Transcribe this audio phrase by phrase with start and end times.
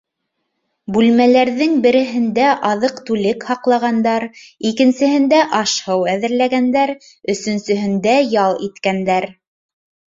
[0.95, 4.27] Бүлмәләрҙең береһендә аҙыҡ-түлек һаҡлағандар,
[4.73, 6.97] икенсеһендә аш-һыу әҙерләгәндәр,
[7.37, 9.33] өсөнсөһөндә ял иткәндәр.